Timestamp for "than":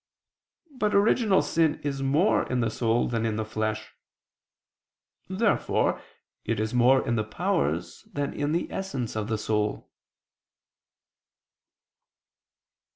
3.07-3.23, 8.11-8.33